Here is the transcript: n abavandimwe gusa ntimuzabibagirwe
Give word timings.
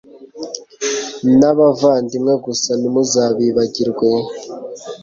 n 1.39 1.41
abavandimwe 1.51 2.33
gusa 2.45 2.71
ntimuzabibagirwe 2.79 4.09